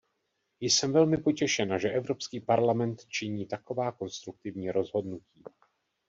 Jsem 0.59 0.93
velmi 0.93 1.17
potěšena, 1.17 1.77
že 1.77 1.89
Evropský 1.89 2.39
parlament 2.39 3.05
činí 3.07 3.45
taková 3.47 3.91
konstruktivní 3.91 4.71
rozhodnutí. 4.71 5.43